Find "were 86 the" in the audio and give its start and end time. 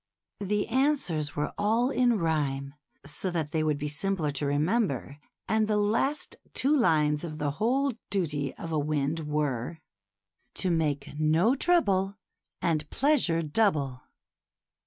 9.27-10.61